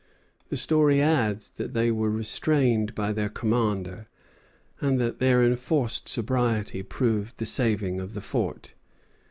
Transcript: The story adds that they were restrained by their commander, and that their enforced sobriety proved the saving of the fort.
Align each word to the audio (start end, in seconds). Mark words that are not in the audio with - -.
The 0.49 0.57
story 0.57 0.99
adds 0.99 1.51
that 1.57 1.75
they 1.75 1.91
were 1.91 2.09
restrained 2.09 2.95
by 2.95 3.13
their 3.13 3.29
commander, 3.29 4.07
and 4.79 4.99
that 4.99 5.19
their 5.19 5.43
enforced 5.43 6.09
sobriety 6.09 6.81
proved 6.81 7.37
the 7.37 7.45
saving 7.45 7.99
of 8.01 8.15
the 8.15 8.21
fort. 8.21 8.73